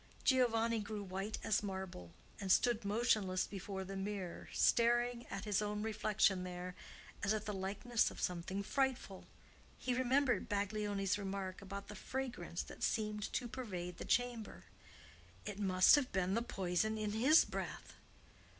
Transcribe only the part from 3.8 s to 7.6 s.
the mirror, staring at his own reflection there as at the